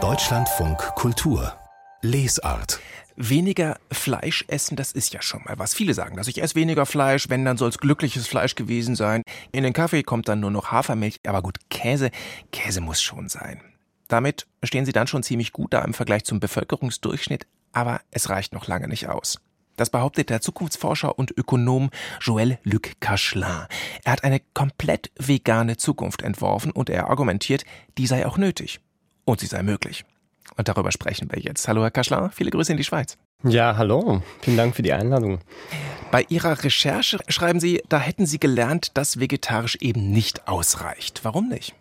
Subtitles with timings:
[0.00, 1.52] Deutschlandfunk Kultur
[2.00, 2.78] Lesart
[3.16, 5.74] Weniger Fleisch essen, das ist ja schon mal was.
[5.74, 9.24] Viele sagen dass Ich esse weniger Fleisch, wenn, dann soll es glückliches Fleisch gewesen sein.
[9.50, 11.18] In den Kaffee kommt dann nur noch Hafermilch.
[11.26, 12.12] Aber gut, Käse,
[12.52, 13.62] Käse muss schon sein.
[14.06, 18.52] Damit stehen sie dann schon ziemlich gut da im Vergleich zum Bevölkerungsdurchschnitt, aber es reicht
[18.52, 19.40] noch lange nicht aus.
[19.78, 21.90] Das behauptet der Zukunftsforscher und Ökonom
[22.20, 23.66] Joël Luc Cachelin.
[24.04, 27.64] Er hat eine komplett vegane Zukunft entworfen und er argumentiert,
[27.96, 28.80] die sei auch nötig.
[29.24, 30.04] Und sie sei möglich.
[30.56, 31.68] Und darüber sprechen wir jetzt.
[31.68, 33.16] Hallo, Herr Kaschler, viele Grüße in die Schweiz.
[33.44, 35.38] Ja, hallo, vielen Dank für die Einladung.
[36.10, 41.20] Bei Ihrer Recherche schreiben Sie, da hätten Sie gelernt, dass vegetarisch eben nicht ausreicht.
[41.22, 41.74] Warum nicht?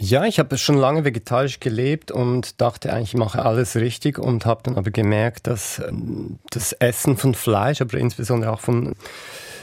[0.00, 4.46] Ja, ich habe schon lange vegetarisch gelebt und dachte eigentlich, ich mache alles richtig und
[4.46, 8.94] habe dann aber gemerkt, dass ähm, das Essen von Fleisch, aber insbesondere auch von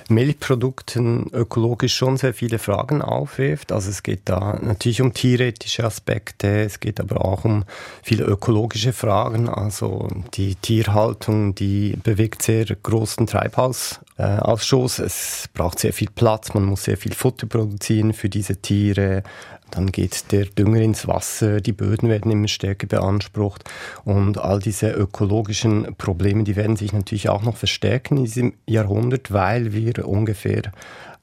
[0.09, 3.71] Milchprodukten ökologisch schon sehr viele Fragen aufwirft.
[3.71, 7.63] Also es geht da natürlich um tierethische Aspekte, es geht aber auch um
[8.03, 9.49] viele ökologische Fragen.
[9.49, 14.99] Also die Tierhaltung, die bewegt sehr großen Treibhausausschuss.
[14.99, 19.23] Es braucht sehr viel Platz, man muss sehr viel Futter produzieren für diese Tiere.
[19.71, 23.63] Dann geht der Dünger ins Wasser, die Böden werden immer stärker beansprucht
[24.03, 29.31] und all diese ökologischen Probleme, die werden sich natürlich auch noch verstärken in diesem Jahrhundert,
[29.33, 30.71] weil wir ungefähr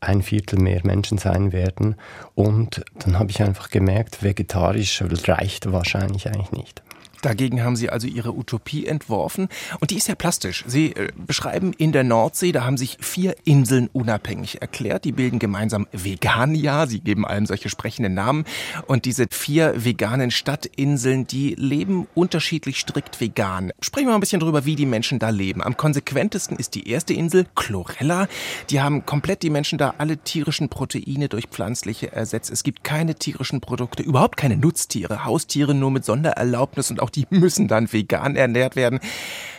[0.01, 1.95] ein Viertel mehr Menschen sein werden.
[2.35, 6.83] Und dann habe ich einfach gemerkt, vegetarisch reicht wahrscheinlich eigentlich nicht.
[7.23, 9.48] Dagegen haben Sie also Ihre Utopie entworfen
[9.81, 10.65] und die ist ja plastisch.
[10.67, 15.05] Sie äh, beschreiben in der Nordsee, da haben sich vier Inseln unabhängig erklärt.
[15.05, 16.87] Die bilden gemeinsam Vegania.
[16.87, 18.45] Sie geben allem solche sprechenden Namen.
[18.87, 23.73] Und diese vier veganen Stadtinseln, die leben unterschiedlich strikt vegan.
[23.81, 25.62] Sprechen wir mal ein bisschen drüber, wie die Menschen da leben.
[25.62, 28.27] Am konsequentesten ist die erste Insel, Chlorella.
[28.70, 32.51] Die haben komplett die Menschen da alle tierischen Proteine durch pflanzliche ersetzt.
[32.51, 37.27] Es gibt keine tierischen Produkte, überhaupt keine Nutztiere, Haustiere nur mit Sondererlaubnis und auch die
[37.31, 39.01] müssen dann vegan ernährt werden.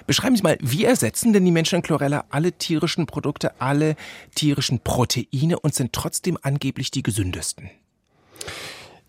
[0.05, 3.95] Beschreiben Sie mal, wie ersetzen denn die Menschen in Chlorella alle tierischen Produkte, alle
[4.35, 7.69] tierischen Proteine und sind trotzdem angeblich die gesündesten?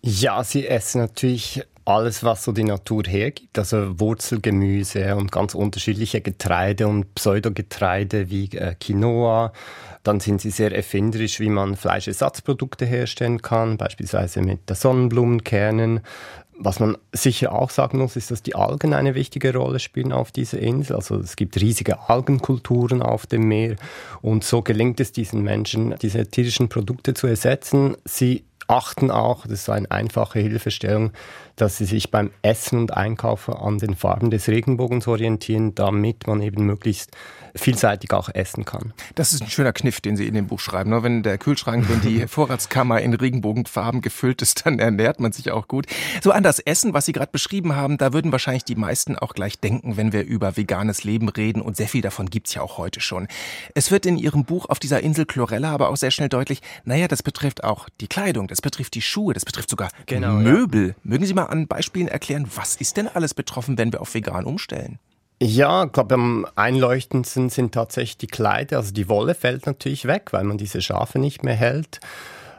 [0.02, 6.20] Ja, sie essen natürlich alles, was so die Natur hergibt, also Wurzelgemüse und ganz unterschiedliche
[6.20, 9.52] Getreide und Pseudogetreide wie äh, Quinoa.
[10.02, 16.00] Dann sind sie sehr erfinderisch, wie man Fleischersatzprodukte herstellen kann, beispielsweise mit Sonnenblumenkernen.
[16.58, 20.30] Was man sicher auch sagen muss, ist, dass die Algen eine wichtige Rolle spielen auf
[20.30, 20.96] dieser Insel.
[20.96, 23.76] Also es gibt riesige Algenkulturen auf dem Meer
[24.22, 27.96] und so gelingt es diesen Menschen, diese tierischen Produkte zu ersetzen.
[28.04, 31.12] Sie achten auch, das ist eine einfache Hilfestellung,
[31.56, 36.42] dass sie sich beim Essen und Einkaufen an den Farben des Regenbogens orientieren, damit man
[36.42, 37.10] eben möglichst
[37.56, 38.92] vielseitig auch essen kann.
[39.14, 40.90] Das ist ein schöner Kniff, den Sie in dem Buch schreiben.
[40.90, 45.52] Nur wenn der Kühlschrank, wenn die Vorratskammer in Regenbogenfarben gefüllt ist, dann ernährt man sich
[45.52, 45.86] auch gut.
[46.22, 49.34] So an das Essen, was Sie gerade beschrieben haben, da würden wahrscheinlich die meisten auch
[49.34, 51.62] gleich denken, wenn wir über veganes Leben reden.
[51.62, 53.28] Und sehr viel davon gibt's ja auch heute schon.
[53.74, 57.06] Es wird in Ihrem Buch auf dieser Insel Chlorella aber auch sehr schnell deutlich, naja,
[57.06, 60.88] das betrifft auch die Kleidung, das betrifft die Schuhe, das betrifft sogar genau, Möbel.
[60.88, 60.94] Ja.
[61.04, 64.44] Mögen Sie mal an Beispielen erklären, was ist denn alles betroffen, wenn wir auf vegan
[64.44, 64.98] umstellen?
[65.42, 68.78] Ja, ich glaube, am einleuchtendsten sind tatsächlich die Kleider.
[68.78, 72.00] Also die Wolle fällt natürlich weg, weil man diese Schafe nicht mehr hält.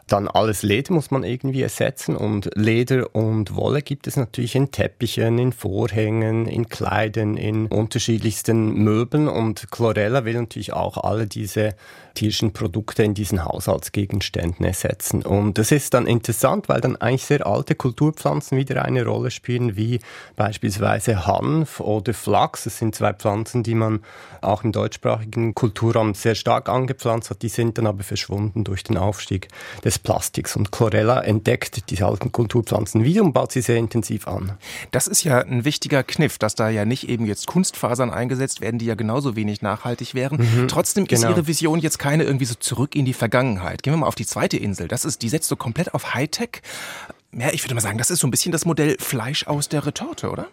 [0.08, 4.72] Dann alles Leder muss man irgendwie ersetzen und Leder und Wolle gibt es natürlich in
[4.72, 11.76] Teppichen, in Vorhängen, in Kleidern, in unterschiedlichsten Möbeln und Chlorella will natürlich auch alle diese
[12.16, 15.24] tierischen Produkte in diesen Haushaltsgegenständen ersetzen.
[15.24, 19.76] Und das ist dann interessant, weil dann eigentlich sehr alte Kulturpflanzen wieder eine Rolle spielen,
[19.76, 20.00] wie
[20.36, 22.64] beispielsweise Hanf oder Flachs.
[22.64, 24.02] Das sind zwei Pflanzen, die man
[24.42, 27.42] auch im deutschsprachigen Kulturraum sehr stark angepflanzt hat.
[27.42, 29.50] Die sind dann aber verschwunden durch den Aufstieg
[29.84, 30.56] des des Plastiks.
[30.56, 34.54] Und Chlorella entdeckt die alten Kulturpflanzen wieder und baut sie sehr intensiv an.
[34.92, 38.78] Das ist ja ein wichtiger Kniff, dass da ja nicht eben jetzt Kunstfasern eingesetzt werden,
[38.78, 40.38] die ja genauso wenig nachhaltig wären.
[40.38, 41.32] Mhm, Trotzdem ist genau.
[41.32, 43.84] Ihre Vision jetzt keine irgendwie so zurück in die Vergangenheit.
[43.84, 44.88] Gehen wir mal auf die zweite Insel.
[44.88, 46.62] Das ist, die setzt so komplett auf Hightech.
[47.32, 49.86] Ja, ich würde mal sagen, das ist so ein bisschen das Modell Fleisch aus der
[49.86, 50.48] Retorte, oder?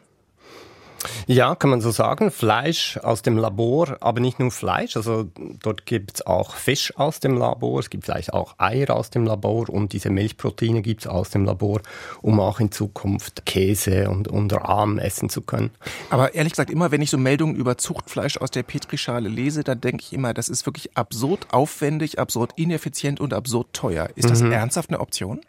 [1.26, 2.30] Ja, kann man so sagen.
[2.30, 4.96] Fleisch aus dem Labor, aber nicht nur Fleisch.
[4.96, 5.30] Also
[5.62, 9.24] dort gibt es auch Fisch aus dem Labor, es gibt vielleicht auch Eier aus dem
[9.24, 11.80] Labor und diese Milchproteine gibt es aus dem Labor,
[12.20, 15.70] um auch in Zukunft Käse und, und Rahm essen zu können.
[16.10, 19.80] Aber ehrlich gesagt, immer wenn ich so Meldungen über Zuchtfleisch aus der Petrischale lese, dann
[19.80, 24.08] denke ich immer, das ist wirklich absurd aufwendig, absurd ineffizient und absurd teuer.
[24.16, 24.52] Ist das mhm.
[24.52, 25.40] ernsthaft eine Option?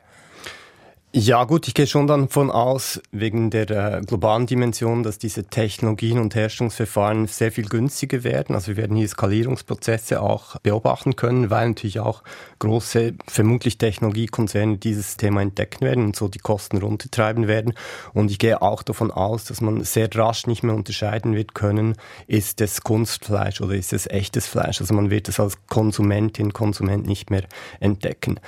[1.16, 5.44] Ja gut, ich gehe schon dann von aus, wegen der äh, globalen Dimension, dass diese
[5.44, 8.56] Technologien und Herstellungsverfahren sehr viel günstiger werden.
[8.56, 12.24] Also wir werden hier Skalierungsprozesse auch beobachten können, weil natürlich auch
[12.58, 17.76] große, vermutlich Technologiekonzerne dieses Thema entdecken werden und so die Kosten runtertreiben werden.
[18.16, 21.94] Und ich gehe auch davon aus, dass man sehr rasch nicht mehr unterscheiden wird können,
[22.26, 24.82] ist es Kunstfleisch oder ist es echtes Fleisch.
[24.82, 27.44] Also man wird es als Konsumentin, Konsument nicht mehr
[27.80, 28.40] entdecken.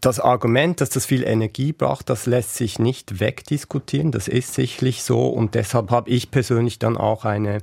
[0.00, 4.12] Das Argument, dass das viel Energie braucht, das lässt sich nicht wegdiskutieren.
[4.12, 5.28] Das ist sicherlich so.
[5.28, 7.58] Und deshalb habe ich persönlich dann auch eine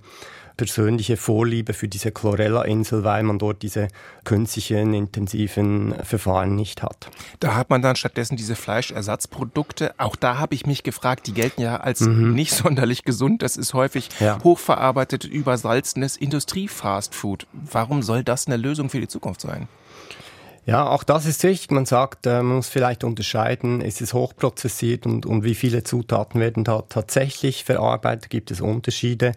[0.58, 3.88] persönliche Vorliebe für diese Chlorella-Insel, weil man dort diese
[4.24, 7.10] künstlichen, intensiven Verfahren nicht hat.
[7.40, 9.94] Da hat man dann stattdessen diese Fleischersatzprodukte.
[9.98, 12.34] Auch da habe ich mich gefragt, die gelten ja als mhm.
[12.34, 13.44] nicht sonderlich gesund.
[13.44, 14.44] Das ist häufig ja.
[14.44, 17.48] hochverarbeitet, übersalzenes Industrie-Fastfood.
[17.54, 19.68] Warum soll das eine Lösung für die Zukunft sein?
[20.68, 21.72] Ja, auch das ist richtig.
[21.72, 26.42] Man sagt, äh, man muss vielleicht unterscheiden, ist es hochprozessiert und, und wie viele Zutaten
[26.42, 29.32] werden da tatsächlich verarbeitet, gibt es Unterschiede.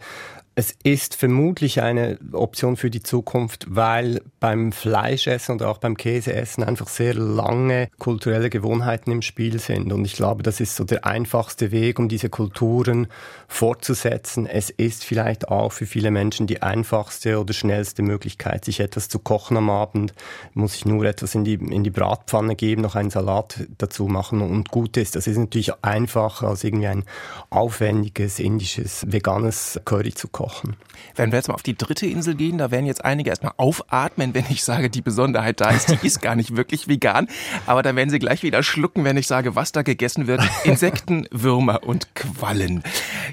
[0.60, 6.62] Es ist vermutlich eine Option für die Zukunft, weil beim Fleischessen und auch beim Käseessen
[6.62, 9.90] einfach sehr lange kulturelle Gewohnheiten im Spiel sind.
[9.90, 13.06] Und ich glaube, das ist so der einfachste Weg, um diese Kulturen
[13.48, 14.44] fortzusetzen.
[14.44, 19.18] Es ist vielleicht auch für viele Menschen die einfachste oder schnellste Möglichkeit, sich etwas zu
[19.18, 20.12] kochen am Abend.
[20.52, 24.42] Muss ich nur etwas in die, in die Bratpfanne geben, noch einen Salat dazu machen
[24.42, 25.16] und gut ist.
[25.16, 27.04] Das ist natürlich einfacher als irgendwie ein
[27.48, 30.76] aufwendiges indisches, veganes Curry zu kochen gesprochen.
[31.16, 34.34] Wenn wir jetzt mal auf die dritte Insel gehen, da werden jetzt einige erstmal aufatmen,
[34.34, 37.28] wenn ich sage, die Besonderheit da ist, die ist gar nicht wirklich vegan.
[37.66, 40.42] Aber dann werden sie gleich wieder schlucken, wenn ich sage, was da gegessen wird.
[40.64, 42.82] Insekten, Würmer und Quallen.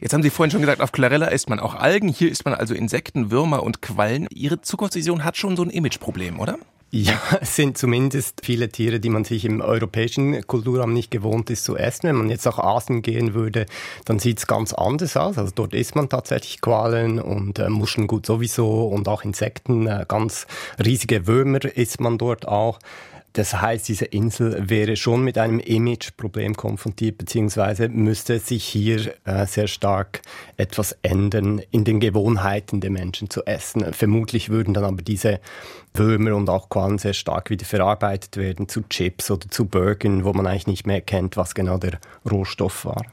[0.01, 2.09] Jetzt haben Sie vorhin schon gesagt, auf Clarella isst man auch Algen.
[2.09, 4.27] Hier isst man also Insekten, Würmer und Quallen.
[4.31, 6.57] Ihre Zukunftsvision hat schon so ein Imageproblem, oder?
[6.89, 11.65] Ja, es sind zumindest viele Tiere, die man sich im europäischen Kulturraum nicht gewohnt ist
[11.65, 12.07] zu essen.
[12.07, 13.65] Wenn man jetzt nach Asien gehen würde,
[14.05, 15.37] dann sieht es ganz anders aus.
[15.37, 19.87] Also dort isst man tatsächlich Qualen und äh, Muscheln gut sowieso und auch Insekten.
[19.87, 20.47] Äh, ganz
[20.83, 22.79] riesige Würmer isst man dort auch.
[23.37, 29.45] Das heißt, diese Insel wäre schon mit einem Imageproblem konfrontiert, beziehungsweise müsste sich hier äh,
[29.45, 30.23] sehr stark
[30.57, 33.93] etwas ändern in den Gewohnheiten der Menschen zu essen.
[33.93, 35.39] Vermutlich würden dann aber diese
[35.93, 40.33] Würmer und auch Quallen sehr stark wieder verarbeitet werden zu Chips oder zu Burgern, wo
[40.33, 43.05] man eigentlich nicht mehr kennt, was genau der Rohstoff war.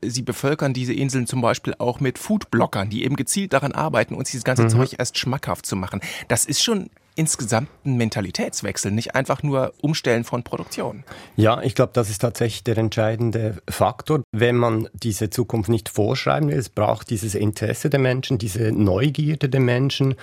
[0.00, 4.30] Sie bevölkern diese Inseln zum Beispiel auch mit Foodblockern, die eben gezielt daran arbeiten, uns
[4.30, 4.70] dieses ganze mhm.
[4.70, 6.00] Zeug erst schmackhaft zu machen.
[6.28, 11.04] Das ist schon insgesamt ein Mentalitätswechsel, nicht einfach nur Umstellen von Produktion.
[11.36, 14.22] Ja, ich glaube, das ist tatsächlich der entscheidende Faktor.
[14.32, 19.48] Wenn man diese Zukunft nicht vorschreiben will, es braucht dieses Interesse der Menschen, diese Neugierde
[19.48, 20.14] der Menschen,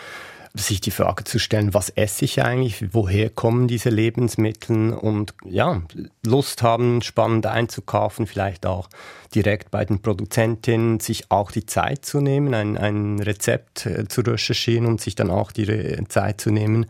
[0.54, 4.94] sich die Frage zu stellen, was esse ich eigentlich, woher kommen diese Lebensmittel?
[4.94, 5.82] Und ja,
[6.26, 8.90] Lust haben, spannend einzukaufen, vielleicht auch
[9.34, 14.22] direkt bei den Produzentinnen, sich auch die Zeit zu nehmen, ein, ein Rezept äh, zu
[14.22, 16.88] recherchieren und sich dann auch die Zeit zu nehmen,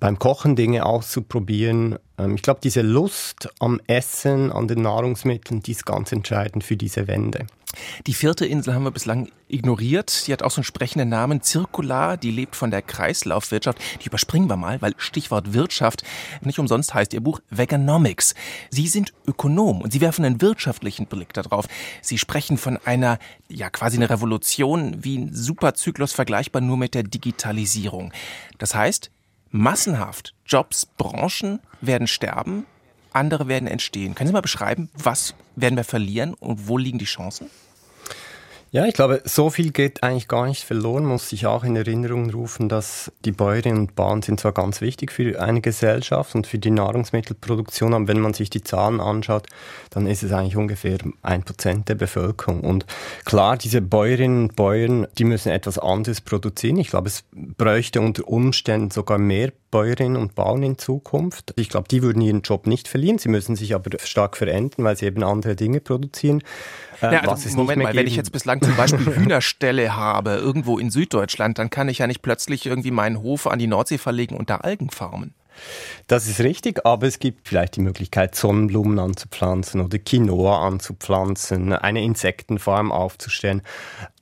[0.00, 1.98] beim Kochen Dinge auszuprobieren.
[2.18, 6.76] Ähm, ich glaube, diese Lust am Essen, an den Nahrungsmitteln, die ist ganz entscheidend für
[6.76, 7.46] diese Wende.
[8.06, 10.26] Die vierte Insel haben wir bislang ignoriert.
[10.26, 12.16] Die hat auch so einen sprechenden Namen, Zirkular.
[12.16, 13.78] Die lebt von der Kreislaufwirtschaft.
[14.02, 16.04] Die überspringen wir mal, weil Stichwort Wirtschaft
[16.42, 18.34] nicht umsonst heißt ihr Buch Veganomics.
[18.70, 21.66] Sie sind Ökonom und Sie werfen einen wirtschaftlichen Blick darauf.
[22.00, 23.18] Sie sprechen von einer,
[23.48, 28.12] ja, quasi eine Revolution wie ein Superzyklus vergleichbar nur mit der Digitalisierung.
[28.58, 29.10] Das heißt,
[29.54, 32.66] massenhaft Jobs, Branchen werden sterben,
[33.12, 34.16] andere werden entstehen.
[34.16, 37.48] Können Sie mal beschreiben, was werden wir verlieren und wo liegen die Chancen?
[38.74, 41.06] Ja, ich glaube, so viel geht eigentlich gar nicht verloren.
[41.06, 45.12] Muss sich auch in Erinnerung rufen, dass die Bäuerinnen und Bauern sind zwar ganz wichtig
[45.12, 49.46] für eine Gesellschaft und für die Nahrungsmittelproduktion, aber wenn man sich die Zahlen anschaut,
[49.90, 52.62] dann ist es eigentlich ungefähr ein Prozent der Bevölkerung.
[52.62, 52.84] Und
[53.24, 56.78] klar, diese Bäuerinnen und Bauern, die müssen etwas anderes produzieren.
[56.78, 61.52] Ich glaube, es bräuchte unter Umständen sogar mehr Bäuerinnen und Bauern in Zukunft.
[61.56, 63.18] Ich glaube, die würden ihren Job nicht verlieren.
[63.18, 66.44] Sie müssen sich aber stark verändern, weil sie eben andere Dinge produzieren.
[67.02, 70.90] Äh, ja, also Moment mal, wenn ich jetzt bislang zum Beispiel Hühnerställe habe, irgendwo in
[70.90, 74.48] Süddeutschland, dann kann ich ja nicht plötzlich irgendwie meinen Hof an die Nordsee verlegen und
[74.48, 75.34] da Algen farmen.
[76.06, 82.02] Das ist richtig, aber es gibt vielleicht die Möglichkeit, Sonnenblumen anzupflanzen oder Quinoa anzupflanzen, eine
[82.02, 83.62] Insektenfarm aufzustellen.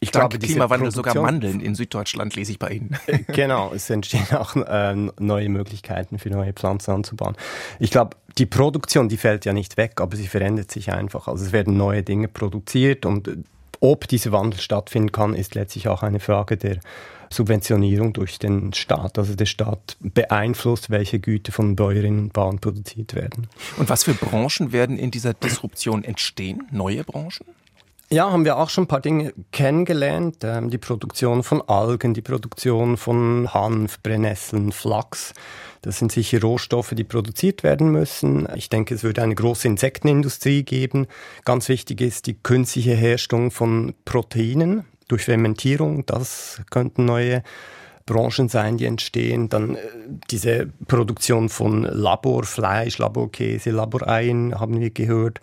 [0.00, 2.96] Ich Dank glaube, Klimawandel sogar Mandeln in Süddeutschland lese ich bei Ihnen.
[3.28, 7.36] genau, es entstehen auch äh, neue Möglichkeiten für neue Pflanzen anzubauen.
[7.78, 11.28] Ich glaube, die Produktion, die fällt ja nicht weg, aber sie verändert sich einfach.
[11.28, 13.28] Also es werden neue Dinge produziert und
[13.80, 16.78] ob dieser Wandel stattfinden kann, ist letztlich auch eine Frage der
[17.32, 19.18] Subventionierung durch den Staat.
[19.18, 23.48] Also der Staat beeinflusst, welche Güter von Bäuerinnen und Bauern produziert werden.
[23.76, 26.68] Und was für Branchen werden in dieser Disruption entstehen?
[26.70, 27.46] Neue Branchen?
[28.12, 30.44] Ja, haben wir auch schon ein paar Dinge kennengelernt.
[30.44, 35.32] Ähm, die Produktion von Algen, die Produktion von Hanf, Brennnesseln, Flachs.
[35.80, 38.46] Das sind sicher Rohstoffe, die produziert werden müssen.
[38.54, 41.06] Ich denke, es würde eine große Insektenindustrie geben.
[41.46, 46.06] Ganz wichtig ist die künstliche Herstellung von Proteinen durch Fermentierung.
[46.06, 47.42] Das könnten neue
[48.06, 49.48] Branchen sein, die entstehen.
[49.48, 49.80] Dann äh,
[50.30, 55.40] diese Produktion von Laborfleisch, Laborkäse, Laboreien haben wir gehört.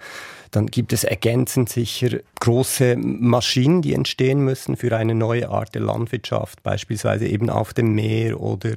[0.51, 5.83] Dann gibt es ergänzend sicher große Maschinen, die entstehen müssen für eine neue Art der
[5.83, 8.75] Landwirtschaft, beispielsweise eben auf dem Meer oder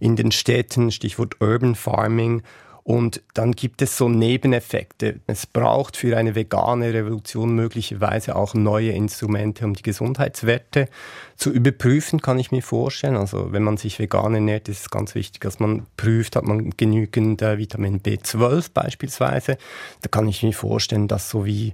[0.00, 2.42] in den Städten, Stichwort Urban Farming.
[2.84, 5.20] Und dann gibt es so Nebeneffekte.
[5.26, 10.88] Es braucht für eine vegane Revolution möglicherweise auch neue Instrumente, um die Gesundheitswerte
[11.36, 13.16] zu überprüfen, kann ich mir vorstellen.
[13.16, 16.70] Also wenn man sich vegan ernährt, ist es ganz wichtig, dass man prüft, hat man
[16.76, 19.56] genügend äh, Vitamin B12 beispielsweise.
[20.02, 21.72] Da kann ich mir vorstellen, dass so wie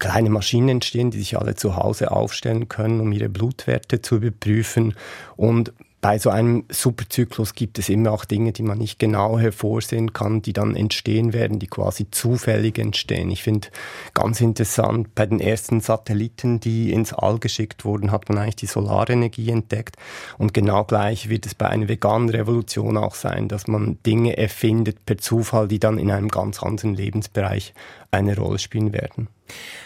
[0.00, 4.94] kleine Maschinen entstehen, die sich alle zu Hause aufstellen können, um ihre Blutwerte zu überprüfen.
[5.36, 10.12] Und bei so einem Superzyklus gibt es immer auch Dinge, die man nicht genau hervorsehen
[10.12, 13.30] kann, die dann entstehen werden, die quasi zufällig entstehen.
[13.30, 13.68] Ich finde
[14.14, 18.66] ganz interessant, bei den ersten Satelliten, die ins All geschickt wurden, hat man eigentlich die
[18.66, 19.96] Solarenergie entdeckt.
[20.38, 25.04] Und genau gleich wird es bei einer veganen Revolution auch sein, dass man Dinge erfindet
[25.04, 27.74] per Zufall, die dann in einem ganz anderen Lebensbereich
[28.12, 29.28] eine Rolle spielen werden.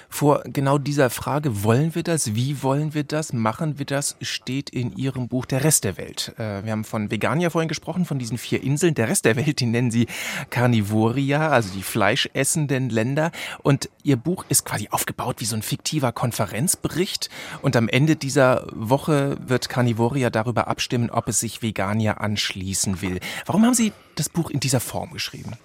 [0.08, 4.68] Vor genau dieser Frage, wollen wir das, wie wollen wir das, machen wir das, steht
[4.68, 6.34] in Ihrem Buch Der Rest der Welt.
[6.36, 8.94] Äh, wir haben von Veganier vorhin gesprochen, von diesen vier Inseln.
[8.94, 10.06] Der Rest der Welt, die nennen Sie
[10.50, 13.32] Carnivoria, also die fleischessenden Länder.
[13.62, 17.30] Und Ihr Buch ist quasi aufgebaut wie so ein fiktiver Konferenzbericht.
[17.62, 23.18] Und am Ende dieser Woche wird Carnivoria darüber abstimmen, ob es sich Veganier anschließen will.
[23.46, 25.56] Warum haben Sie das Buch in dieser Form geschrieben?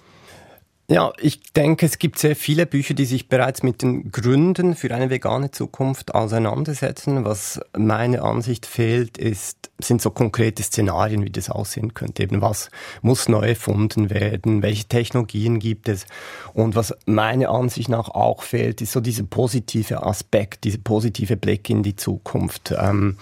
[0.90, 4.94] Ja, ich denke, es gibt sehr viele Bücher, die sich bereits mit den Gründen für
[4.94, 7.26] eine vegane Zukunft auseinandersetzen.
[7.26, 12.22] Was meiner Ansicht fehlt, ist, sind so konkrete Szenarien, wie das aussehen könnte.
[12.22, 12.70] Eben was
[13.02, 14.62] muss neu erfunden werden?
[14.62, 16.06] Welche Technologien gibt es?
[16.54, 21.68] Und was meiner Ansicht nach auch fehlt, ist so dieser positive Aspekt, dieser positive Blick
[21.68, 22.74] in die Zukunft.
[22.74, 23.18] Ähm,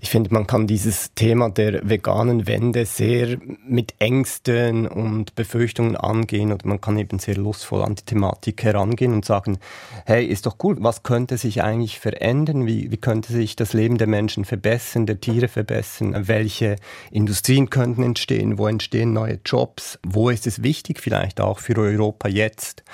[0.00, 6.52] ich finde, man kann dieses Thema der veganen Wende sehr mit Ängsten und Befürchtungen angehen
[6.52, 9.58] oder man kann eben sehr lustvoll an die Thematik herangehen und sagen,
[10.04, 12.66] hey, ist doch cool, was könnte sich eigentlich verändern?
[12.66, 16.14] Wie, wie könnte sich das Leben der Menschen verbessern, der Tiere verbessern?
[16.28, 16.76] Welche
[17.10, 18.58] Industrien könnten entstehen?
[18.58, 19.98] Wo entstehen neue Jobs?
[20.06, 22.84] Wo ist es wichtig vielleicht auch für Europa jetzt?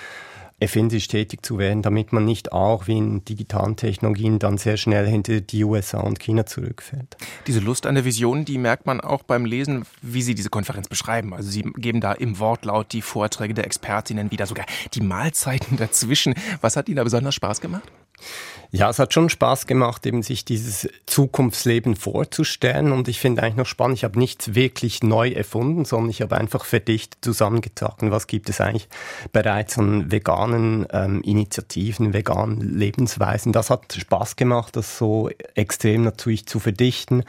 [0.63, 5.07] Erfinderisch tätig zu werden, damit man nicht auch wie in digitalen Technologien dann sehr schnell
[5.07, 7.17] hinter die USA und China zurückfällt.
[7.47, 10.89] Diese Lust an der Vision, die merkt man auch beim Lesen, wie Sie diese Konferenz
[10.89, 11.35] beschreiben.
[11.35, 16.35] Also Sie geben da im Wortlaut die Vorträge der Expertinnen wieder, sogar die Mahlzeiten dazwischen.
[16.61, 17.91] Was hat Ihnen da besonders Spaß gemacht?
[18.75, 22.93] Ja, es hat schon Spaß gemacht, eben sich dieses Zukunftsleben vorzustellen.
[22.93, 26.39] Und ich finde eigentlich noch spannend, ich habe nichts wirklich neu erfunden, sondern ich habe
[26.39, 28.89] einfach verdichtet zusammengetragen, was gibt es eigentlich
[29.31, 33.53] bereits an veganen ähm, Initiativen, veganen Lebensweisen.
[33.53, 37.25] Das hat Spaß gemacht, das so extrem natürlich zu verdichten.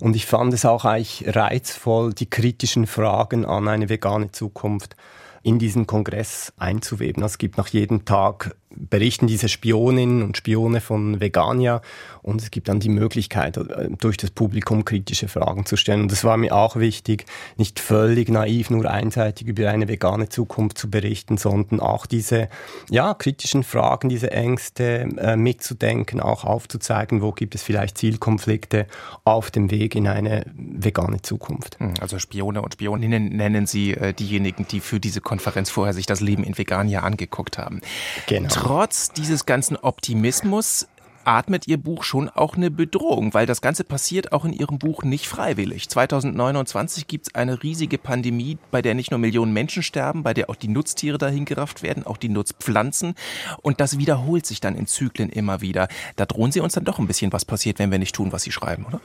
[0.00, 4.96] Und ich fand es auch eigentlich reizvoll, die kritischen Fragen an eine vegane Zukunft
[5.42, 7.22] in diesen Kongress einzuweben.
[7.22, 11.80] Also es gibt nach jedem Tag berichten diese Spioninnen und Spione von Vegania
[12.22, 16.02] und es gibt dann die Möglichkeit, äh, durch das Publikum kritische Fragen zu stellen.
[16.02, 17.24] Und es war mir auch wichtig,
[17.56, 22.48] nicht völlig naiv nur einseitig über eine vegane Zukunft zu berichten, sondern auch diese
[22.90, 28.86] ja, kritischen Fragen, diese Ängste äh, mitzudenken, auch aufzuzeigen, wo gibt es vielleicht Zielkonflikte
[29.24, 31.80] auf dem Weg in eine vegane Zukunft.
[31.80, 36.06] Hm, also Spione und Spioninnen nennen Sie äh, diejenigen, die für diese Konferenz vorher sich
[36.06, 37.82] das Leben in Vegania angeguckt haben.
[38.26, 40.88] Genau trotz dieses ganzen Optimismus
[41.28, 45.02] atmet Ihr Buch schon auch eine Bedrohung, weil das Ganze passiert auch in Ihrem Buch
[45.02, 45.90] nicht freiwillig.
[45.90, 50.48] 2029 gibt es eine riesige Pandemie, bei der nicht nur Millionen Menschen sterben, bei der
[50.48, 53.14] auch die Nutztiere dahingerafft werden, auch die Nutzpflanzen.
[53.60, 55.88] Und das wiederholt sich dann in Zyklen immer wieder.
[56.16, 58.44] Da drohen Sie uns dann doch ein bisschen, was passiert, wenn wir nicht tun, was
[58.44, 59.02] Sie schreiben, oder?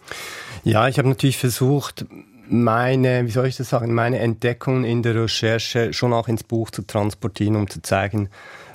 [0.64, 2.06] Ja, ich habe natürlich versucht,
[2.48, 6.72] meine, wie soll ich das sagen, meine Entdeckungen in der Recherche schon auch ins Buch
[6.72, 8.30] zu transportieren, um zu zeigen,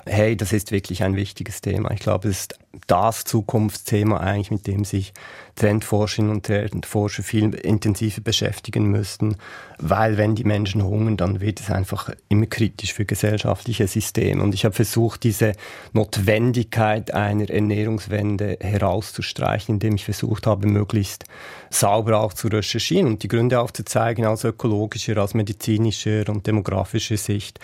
[0.05, 1.91] hey, das ist wirklich ein wichtiges Thema.
[1.91, 5.13] Ich glaube, es ist das Zukunftsthema eigentlich, mit dem sich
[5.55, 9.35] Trendforscherinnen und Trendforscher viel intensiver beschäftigen müssten,
[9.77, 14.41] weil wenn die Menschen hungern, dann wird es einfach immer kritisch für gesellschaftliche Systeme.
[14.41, 15.53] Und ich habe versucht, diese
[15.93, 21.25] Notwendigkeit einer Ernährungswende herauszustreichen, indem ich versucht habe, möglichst
[21.69, 27.59] sauber auch zu recherchieren und die Gründe aufzuzeigen aus ökologischer, aus medizinischer und demografischer Sicht,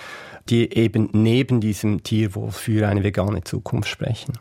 [0.49, 4.37] die eben neben diesem Tierwohl für eine vegane Zukunft sprechen.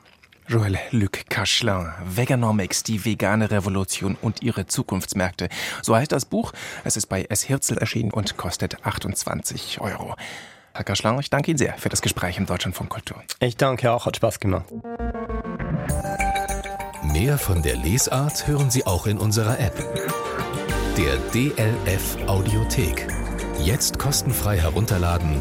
[0.46, 5.48] Joël Luc Cachelin, Veganomics, die vegane Revolution und ihre Zukunftsmärkte.
[5.80, 6.52] So heißt das Buch.
[6.84, 7.42] Es ist bei S.
[7.42, 10.14] Hirzel erschienen und kostet 28 Euro.
[10.74, 13.22] Herr Cachelin, ich danke Ihnen sehr für das Gespräch im Deutschlandfunk Kultur.
[13.40, 14.66] Ich danke auch, hat Spaß gemacht.
[17.04, 19.76] Mehr von der Lesart hören Sie auch in unserer App.
[20.98, 23.08] Der DLF Audiothek.
[23.60, 25.40] Jetzt kostenfrei herunterladen